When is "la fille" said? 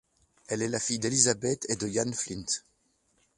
0.67-0.97